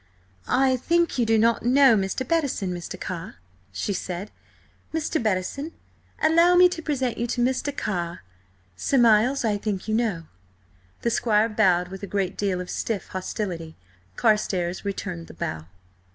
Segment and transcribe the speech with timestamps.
[0.47, 2.27] "I think you do not know Mr.
[2.27, 2.99] Bettison, Mr.
[2.99, 3.35] Carr?"
[3.71, 4.31] she said.
[4.91, 5.21] "Mr.
[5.21, 5.73] Bettison,
[6.23, 7.77] allow me to present you to Mr.
[7.77, 8.23] Carr.
[8.75, 10.23] Sir Miles I think you know?"
[11.03, 13.75] The squire bowed with a great deal of stiff hostility.
[14.15, 15.67] Carstares returned the bow.